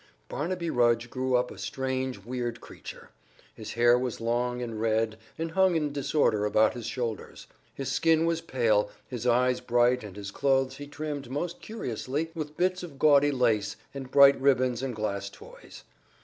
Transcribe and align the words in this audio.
Barnaby 0.29 0.71
Rudge 0.71 1.11
grew 1.11 1.35
up 1.35 1.51
a 1.51 1.59
strange, 1.59 2.17
weird 2.25 2.59
creature. 2.59 3.11
His 3.53 3.73
hair 3.73 3.99
was 3.99 4.19
long 4.19 4.59
and 4.63 4.81
red 4.81 5.19
and 5.37 5.51
hung 5.51 5.75
in 5.75 5.93
disorder 5.93 6.43
about 6.43 6.73
his 6.73 6.87
shoulders. 6.87 7.45
His 7.75 7.91
skin 7.91 8.25
was 8.25 8.41
pale, 8.41 8.89
his 9.07 9.27
eyes 9.27 9.59
bright 9.61 10.03
and 10.03 10.15
his 10.15 10.31
clothes 10.31 10.77
he 10.77 10.87
trimmed 10.87 11.29
most 11.29 11.61
curiously 11.61 12.31
with 12.33 12.57
bits 12.57 12.81
of 12.81 12.97
gaudy 12.97 13.29
lace 13.29 13.75
and 13.93 14.09
bright 14.09 14.41
ribbons 14.41 14.81
and 14.81 14.95
glass 14.95 15.29
toys. 15.29 15.83